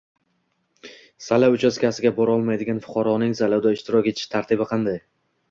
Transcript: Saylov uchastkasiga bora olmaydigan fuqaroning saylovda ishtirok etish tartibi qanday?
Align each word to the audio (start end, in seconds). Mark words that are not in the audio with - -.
Saylov 1.25 1.57
uchastkasiga 1.57 2.13
bora 2.21 2.33
olmaydigan 2.39 2.81
fuqaroning 2.87 3.37
saylovda 3.43 3.75
ishtirok 3.79 4.11
etish 4.15 4.35
tartibi 4.35 4.71
qanday? 4.75 5.01